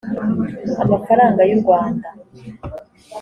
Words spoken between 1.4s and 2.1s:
y u rwanda